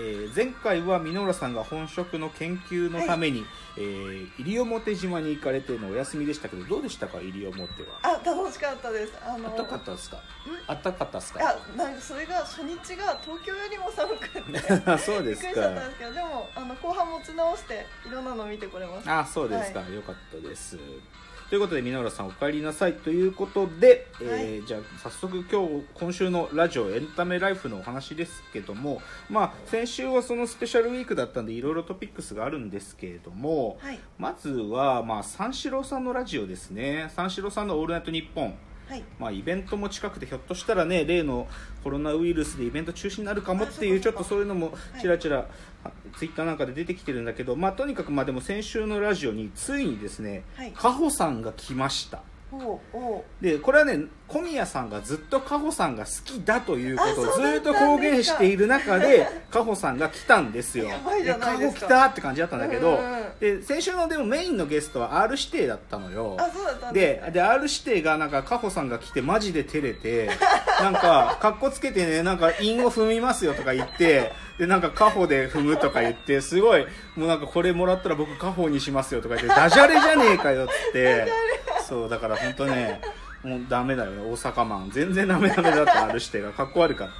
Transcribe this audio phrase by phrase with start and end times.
[0.00, 3.44] えー前回は箕浦さんが本職の研究のために、
[3.76, 7.98] えー西表島に行かれてのお休みでしたけどどうでしたか西表は？
[8.02, 9.12] あ楽しかったです。
[9.26, 10.18] あのあったかったですか？
[10.68, 11.40] あったかったですか？
[11.40, 14.40] いやなんかそれが初日が東京よりも寒くて。
[14.98, 19.20] そうびっくりしちですかゃったんですけどでもあの後半持ち直していろんなの見てこれました。
[19.20, 20.76] あそうですか、はよかったです
[21.48, 33.98] ということで箕浦さんお帰りなさいということで、えーじゃあ早速今日今週のラジオエンタメライフのお話ですけどもまあ先週はそのスペシャルウィークだったんでいろいろトピックスがあるんですけれども、はい。
[34.18, 37.10] まずはまあ三四郎さんのラジオですね。
[37.16, 38.54] 三四郎さんの「オールナイトニッポン」
[38.88, 39.04] はい。
[39.18, 41.46] まあ、イベントも近くてひょっとしたらね例の
[41.84, 45.00] コロナウイルスでイベント中止になるかもっていうちょっとそういうのもはい。
[45.00, 45.46] ちらちら
[46.16, 50.72] ツイッターなんかで出てきてるんだけど、まあ、とにかくまあでも先週のラジオについにですねはい。
[50.72, 52.22] カホさんが来ました
[53.40, 60.88] でこれはね小宮さんがずっとカホさんが好きだということをずっと公言している中で カホさんが来たんですよ。
[61.18, 61.46] ですか。
[61.46, 63.26] カホ来たって感じだったんだけどうんうんうん。
[63.40, 66.36] で先週のでもメインのゲストは R 指定だったのよ。
[66.92, 70.30] ででで R 指定がなんかカホさんが来てマジで照れて
[70.80, 81.26] なんかかっこつけてねなんか韻を踏みますよとか言ってでなんかカホで踏むとか言ってすごいもうなんかこれもらったら僕カホにしますよとか言ってダジャレじゃねえかよっつって
[81.88, 83.00] そうだから本当ね
[83.42, 84.22] もうダメだよね。
[84.22, 84.90] 大阪マン。
[84.90, 86.52] 全然ダメダメだった R 指定が。
[86.52, 87.14] かっこ悪かった。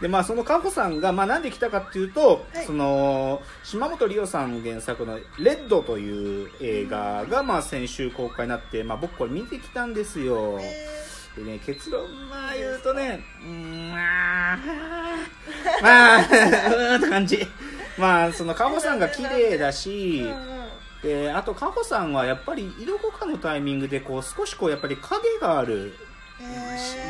[0.00, 2.64] でまあそのカホさんが、まあ、なんで来たかっていうと、はい。
[2.64, 10.58] その島本理生さん原作の「レッド」という映画が、まあ、先週公開になって、まあ、僕これ見てきたんですよ。
[10.60, 10.88] え
[11.36, 14.58] でね結論まあ言うとね うーんまあ
[15.82, 17.46] まあ うーんって感じ。
[17.98, 20.24] まあそのカホさんが綺麗だし
[21.02, 25.94] であとカホさんはやっぱりどこかのタイミングでこう少しこうやっぱり影がある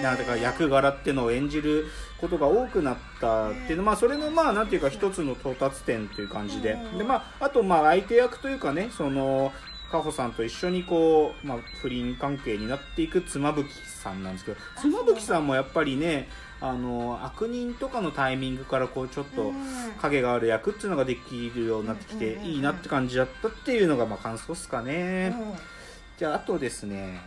[0.03, 1.87] なんていうか役柄っていうのを演じる
[2.19, 6.73] ことが多くなったっていうのまあそれのまあなんていうか一つの到達点という感じで。
[6.73, 6.99] うん。
[6.99, 9.53] でまああとまあ相手役というかねその
[9.91, 16.28] カホさんと一緒にこう、まあ、不倫関係になっていく妻夫木さんなんですけどあ妻夫木さんもやっぱりね
[16.61, 19.55] あの悪人とかのタイミングからこうちょっとうん
[20.00, 25.34] 影がある役っていうのができるようになってきていいなって感じだったっていうのがまあ感想ですかね。
[25.39, 25.81] うん
[26.19, 27.19] じゃああとですね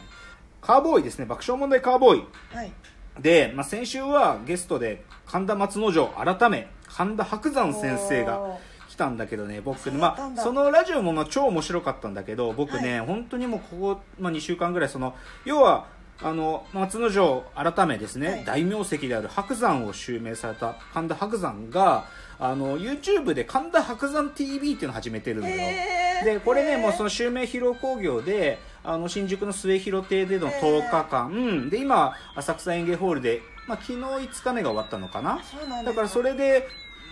[0.61, 2.23] カーボーイですね爆笑問題カーボーイ。
[2.53, 2.71] はい。
[3.19, 8.57] で、まあ、先週はゲストで神田松之丞改め神田伯山先生が
[8.93, 15.15] 来たんだけどね僕ね、まあ、そのラジオもまあ超面白かったんだけど僕ね、本当にもうここ、まあ、2週間ぐらいその
[15.45, 15.87] 要は
[16.21, 18.45] あの松之丞改めですね、はい。
[18.45, 22.05] 大名跡である白山を襲名された神田伯山が
[22.39, 25.55] あの YouTube で神田伯山 TV っていうのを始めてるのよ、
[26.23, 35.41] でこれねもうその襲名披露興行であの新宿の末広亭での10日間、で今浅草園芸ホールで、まあ、昨日5日目が終わったのかな。
[35.83, 36.67] だからそれで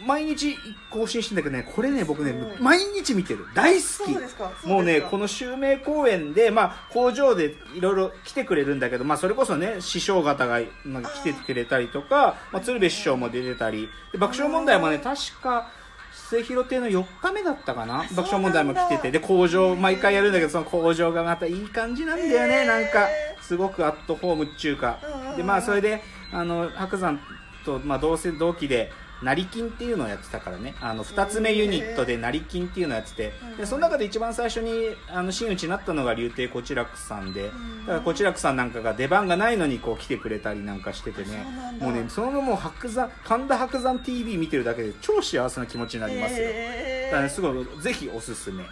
[0.05, 0.57] 毎日
[0.89, 3.45] 更新してんだけどねこれね僕ね毎日見てる。
[3.55, 3.83] 大好き。
[3.85, 4.51] そうですか。
[4.65, 13.87] もうねこのの襲名公演で、まあ、工場でいろいろ来てくれるんだけど、まあ、それこそね師匠方がまあ来てくれたりとか、まあ、鶴瓶師匠も出てたり。
[14.11, 15.69] で爆笑問題もね確か
[16.11, 18.05] 末広亭の4日目だったかな？
[18.15, 19.11] 爆笑問題も来てて。
[19.11, 22.65] で工場毎回やるんだけどその工場がまたいい感じなんだよね、へー。
[22.65, 23.07] なんか
[23.41, 24.97] すごくアットホームっちゅうか、
[25.37, 26.01] でまあそれで
[26.33, 27.19] あの白山
[27.63, 30.75] と、まあ、同世同期で成金っていうのをやってたからね。
[30.81, 33.57] あの2つ目ユニットで成金っていうのをやっててうん。
[33.57, 37.85] でその中で一番最初にあの真打ちになったのが竜亭こちらくさんでん。
[37.85, 41.45] だからこちらくさんなんかが出番がないのにこう来てくれたりなんかしててね。
[41.79, 46.47] もうねその後もう白山神田白山 TV 見てるだけで超幸せな気持ちになりますよ。
[46.47, 48.63] だからねすごいぜひおすすめ。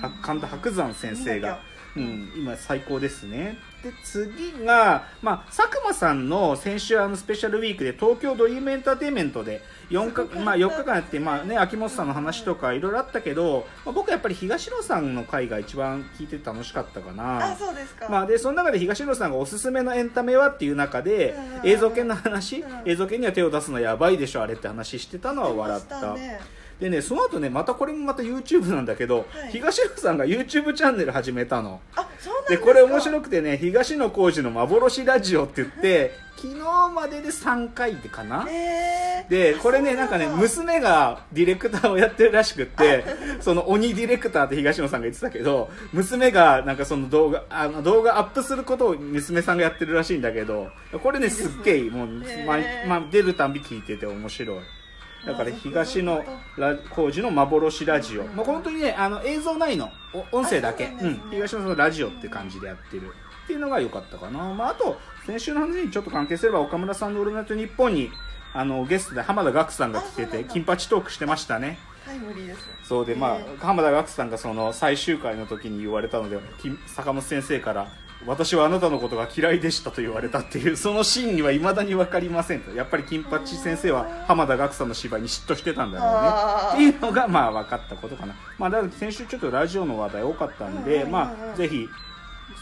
[0.00, 1.60] は神田伯山先生が、
[1.96, 3.58] うん、今最高ですね。
[3.82, 9.60] で次が、まあ、佐久間さんの先週あのスペシャルウィークで東京ドリームエンターテインメントで
[9.90, 17.52] 4日,、まあ、4日間やって、まあね、秋元さんの話とかいろいろあったけど、まあ、僕はやっぱり東野さんの回が一番聞いてて楽しかったかな。
[17.52, 18.08] あそうですか。
[18.08, 22.60] まあ、でその中で東野さんがおすすめのエンタメはっていう中でうん映像系の話？
[22.60, 22.82] うん。
[22.88, 26.40] 映像系には手を出すのやばいでしょあれって話してたのは笑ったね
[26.82, 29.52] でねその後ねまたこれもまた YouTube なんだけど、はい。
[29.52, 31.80] 東野さんが YouTube チャンネル始めたの。
[31.94, 43.04] あそうなんでこれ面白くてね東野幸治の幻ラジオって言って昨日までで3回でかな、えー、でこれねあなんかね娘がディレクターをやってるらしくって
[43.40, 50.70] その鬼ディレクターって東野さんが言ってたけど娘がなんかその動画あの動画アップすることを娘さんがやってるらしいんだけど
[51.00, 54.81] これねすっげえもう、へーまま出るたんび聞いてて面白い
[55.26, 58.36] だからあ東野そういうこラ工事の幻ラジオ、うん。
[58.36, 59.90] まあ、本当にねあの映像ないの。
[60.12, 60.88] お音声だけ。
[60.88, 61.68] ねうん、東野さん。
[61.68, 63.14] のラジオって感じでやってる。
[63.44, 68.10] っていうのが良かったかな、まあ、あと先週の話にちょっと関係すれば岡村さんの「オールナイトニッポン」に
[68.54, 71.78] あのゲストで浜田岳さんが来てて金八トークしてましたね。
[72.04, 72.68] タイムリーです。
[72.84, 73.30] そうでまへ
[73.60, 77.88] あ浜田岳さんがその最終回の時に言われたので金坂本先生から
[78.26, 82.70] 「私はあなたのことが嫌いでした」と言われたっていうそのシーンにはいまだに分かりませんと。
[82.72, 86.90] やっぱり金八先生は浜田岳さんの芝居に嫉妬してたんだろうね。
[86.90, 88.34] っていうのがまあ分かったことかな。
[88.58, 91.88] まあだから先週ちょっとラジオの話題多かったんで、まあぜひ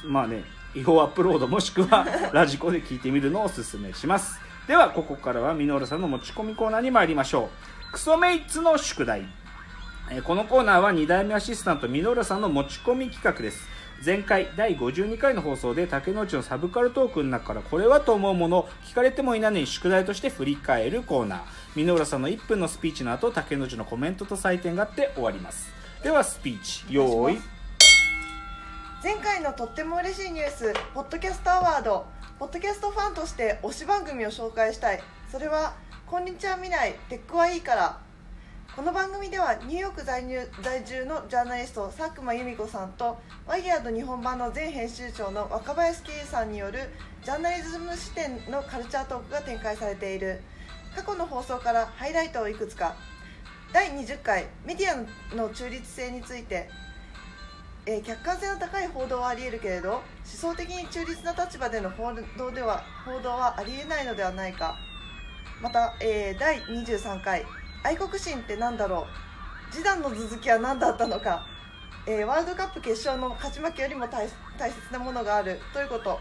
[0.04, 4.40] まあね違法アップロードもしくは ラジコで聞いてみるのをおすすめします。
[4.66, 7.50] ではここからはミノールさんの持ち込みコーナーに参りましょ
[7.90, 7.92] う。
[7.92, 9.26] クソメイツの宿題。
[10.10, 13.68] えーこのコーナーは2代目アシスタントミノールさんの持ち込み企画です
[14.02, 21.40] 前回第52回の放送で竹之内のサブカルトークの中からこれはと思うもの聞かれてもいないのに宿題として振り返るコーナー。
[21.76, 25.70] ミノールさんの1分のスピーチの後竹之内のコメントと採点があって終わります。
[26.02, 27.38] ではスピーチ用意。
[29.02, 32.06] 前回のとっても嬉しいニュースポッドキャストアワード。
[32.38, 35.02] ポッドキャストファンとして推し番組を紹介したい。
[35.30, 35.74] それは
[36.08, 37.98] 「こんにちは未来テックはいいから」
[38.76, 46.78] この番組ではニューヨーク在入在住のジャーナリスト佐久間由美子さんとワイヤード日本版の前編集長の若林圭さんによる
[47.24, 50.40] ジャーナリズム視点のカルチャートークが展開されている。
[50.94, 52.94] 過去の放送からハイライトをいくつか。
[53.72, 54.88] 第20回メディ
[55.32, 56.70] アの中立性について。
[57.86, 64.76] えー客観性の高い報道はあり得るけれど思想的に中立な立場での報道では報道はありえないのではないか。
[65.60, 67.44] また、えー第23回
[67.82, 69.06] 「愛国心って何だろ
[69.70, 69.72] う？
[69.72, 71.46] 示談の続きは何だったのか」
[72.06, 74.34] えーワールドカップ決勝の勝ち負けよりも大切
[74.92, 75.60] なものがある。
[75.72, 76.18] ということ。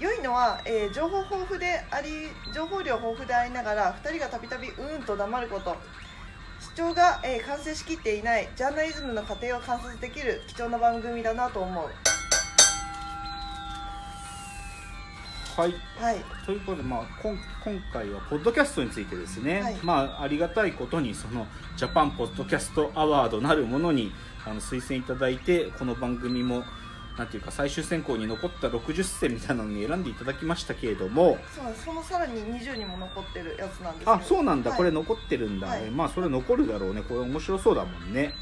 [0.00, 5.76] 良いのは、えー情報豊富であり情報量豊富でありながら2人がたびたびうんと黙ること。
[6.74, 8.48] 主張が、えー完成しきっていない。
[8.56, 11.90] ジャーナリズムの過程を観察できる貴重な番組だなと思う。
[15.56, 15.74] はい。
[16.00, 16.16] はい。
[16.44, 19.76] ということで、まあ、こん今回はポッドキャストについてですね、はい。
[19.82, 21.46] まあ、ありがたいことにその
[21.76, 24.12] ジャパンポッドキャストアワードなるものに
[24.44, 26.64] あの推薦いただいてこの番組も
[27.16, 31.38] なんていうか最終選考に残った60選みたいなのに選んでいただきましたけれども。
[31.54, 34.12] そうそのさらに20にも残ってるやつなんですよ。
[34.14, 34.78] あそうなんだ、はい。
[34.78, 35.88] これ残ってるんだ、はい。
[35.90, 37.02] まあそれ残るだろうね。
[37.02, 38.34] これ面白そうだもんね。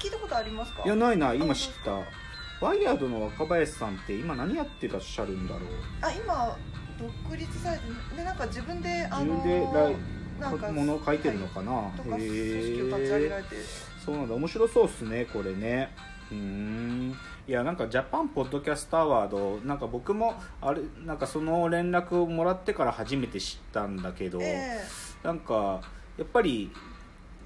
[0.00, 0.82] 聞いたことありますか？
[0.84, 1.36] いやないない。
[1.36, 2.25] 今知っあた
[2.60, 5.62] ワイヤードの若林さんって今何やってらっしゃるんだろう？
[6.00, 6.56] あ今
[6.98, 7.84] 独立されて
[8.16, 9.96] でなんか自分であ自の分で
[10.40, 13.56] なんかものを書いてるのかな、とか組織へを立ち上げらえれて。
[13.56, 13.62] る
[14.04, 14.34] そうなんだ。
[14.34, 15.90] 面白そうっすねこれね。
[16.30, 17.14] うーん。
[17.48, 24.80] いやなんかジャパンポッドキャストアワードなんか僕もあれなんかその連絡をもらってから初めて知ったんだけど、え。
[25.22, 25.80] なんか
[26.18, 26.72] やっぱり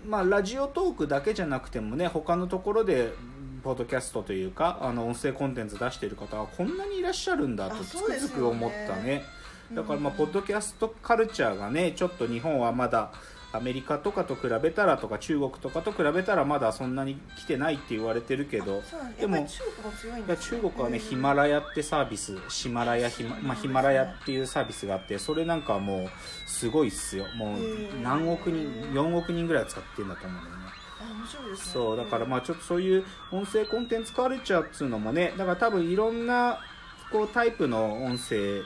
[0.06, 3.12] まあラジオトークだけじゃなくてもね他のところで
[3.60, 9.22] ポッドキャストというかあの音声コンテンツ出してる方はこんなにいらっしゃるんだとあつくづく思ったね。
[9.72, 13.12] だからまあうんポッドキャストカルチャーがねちょっと日本はまだ
[13.52, 18.82] アメリカとかと比べたらとか中国とかと比べたらまだそんなに来てないって言われてるけど
[19.18, 19.46] でも
[20.36, 26.08] 中国はねヒマラヤってサービスシマラヤヒマ,、まあ、ヒマラヤっていうサービスがあってそれなんかはもう
[26.46, 27.26] すごいっすよ。
[27.36, 27.58] もう
[28.02, 30.59] 何億人4億人ぐらい使ってるんだと思うんだよね
[31.30, 31.72] 白いですね。
[31.72, 36.60] そうだからまあちょっとそういう音声コンテンツカルチャーっつうのもねだから多分いろんな
[37.10, 38.62] こうタイプの音声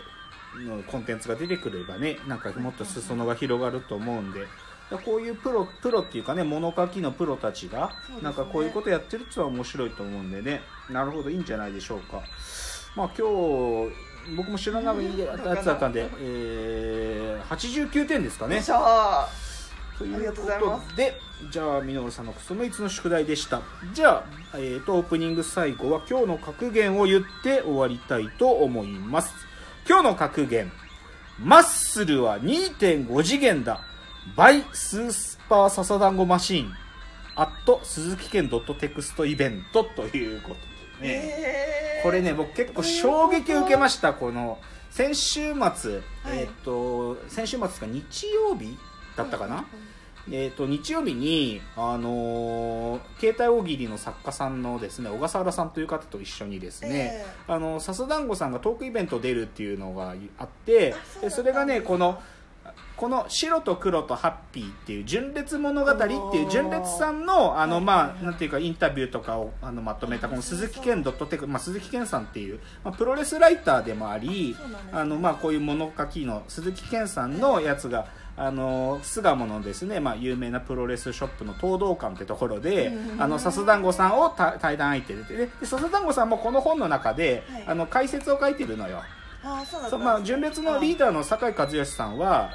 [0.66, 4.46] のコンテンツが出てくればねなんかもっと裾野が広がると思うんで
[5.04, 7.90] こういうプロプロっていうかね物書きのプロたちが
[8.22, 10.60] なんかこういうことやってるっていうのは面白いと思うんでね。
[10.90, 12.22] なるほどいいんじゃないでしょうか。
[12.94, 13.92] まあ今日
[14.36, 18.62] 僕も知らないやつだったんで、えー、89点ですかね
[19.98, 21.20] というありがとうございこますとで
[21.50, 23.62] じゃあミノールさんのクソメイツの宿題でした。
[23.92, 24.24] じゃあ、
[24.54, 29.34] えー、とオープニング最後は今日の格言を言って終わりたいと思います。
[29.86, 30.72] 今日の格言
[31.38, 33.80] マッスルは2.5次元だ。
[34.36, 36.72] by スーパーササダンゴマシーン。
[37.36, 44.12] アット鈴木県ドットテクストイベントということーでね、えーこれね僕結構衝撃を受けました。
[44.12, 44.58] この
[44.90, 45.72] 先週末、はい。
[46.26, 48.76] えーっと先週末か日曜日
[49.16, 49.66] だったかな、
[50.30, 62.20] えー、と日曜日に、あのー携帯大喜利の作家さんのですね小笠原さんという方と一緒にですね、えあの笹団子さんがトークイベント出るっていうのがあってあそそれがねこの
[62.96, 74.56] この白と黒とハッピーっていう純烈物語っていう純烈さんのあのはいまあなんていうかインタビューとかをあのまとめたこの鈴木健ドットテクまあ鈴木健さんっていうまあプロレスライターでもあり
[74.92, 78.06] あのまあこういう物書きの鈴木健さんのやつが
[78.36, 87.64] あの巣鴨のですねまあ有名なプロレスショップの東道館ってところでうんあの笹団子さんをた対談相手ででで笹団子さんもこの本の中ではい。
[87.68, 89.02] あの解説を書いてるのよ。
[89.46, 92.48] ああそうまあ、純烈のリーダーの酒井和義さんは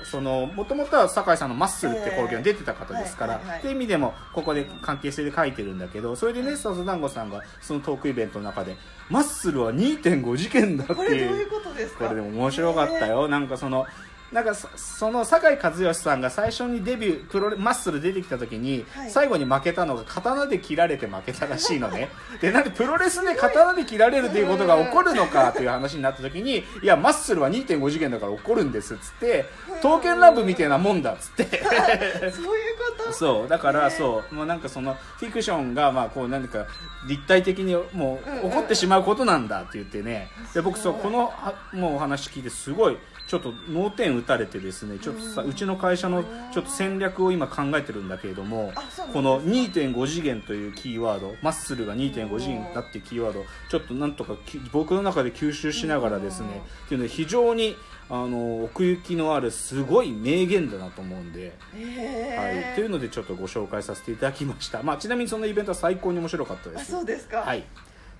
[0.56, 3.60] もともとは酒井さんのマッスルって興行に出てた方ですから、ええはいはいはい。
[3.60, 8.76] っていう意味でもここで関係性で書いてるんだけどそれでね笹団子さんがそのトークイベントの中で
[9.08, 12.08] マッスルは2.5次元だってこれどういいううことですか？
[12.08, 13.86] これでも面白かったよ、なんかその
[14.32, 19.10] なんかそその酒井和義さんが最初にデビュープロレマッスル出てきた時に、はい。
[19.10, 22.10] 最後に負けたのが刀で切られて負けたらしいのね。
[22.42, 29.46] でなんでプロレスで刀で切られるということが起こるのかという話になった時にいやマッスルは2.5次元だから起こるんですっつって
[29.82, 31.64] 刀剣乱舞みたいなもんだっつって。
[32.32, 33.14] そういうこと？
[33.14, 33.48] そう。
[33.48, 33.96] だからね。
[33.96, 34.36] そう。
[34.36, 36.66] もうなんかそのフィクションがまあこう何か
[37.08, 40.30] 立体的にもう起こってしまうことなんだって言ってね。
[40.54, 42.98] で僕そうこのはもうお話聞いてすごい
[43.30, 48.74] ちょっと脳天打たれてですねちょっとさうちの会社のちょっと戦略を今考えてるんだけれども
[49.14, 57.76] この2.5次元というキーワードマッスルが2.5次元だっていうキーワードちょっとなんとかき僕の中で吸収しながらですねっていうので非常に
[58.10, 61.54] あの奥行きのあるすごい名言だなと思うんで。
[61.76, 67.42] えはい、というのでちょっとご紹介させていただきました、まあ、ちなみにそのイベントは最高に面白かったであすそうですか。
[67.42, 67.64] はい、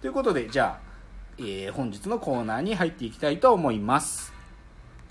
[0.02, 0.90] ということでじゃあ、
[1.40, 4.39] えー本日のコーナーに入っていきたいと思います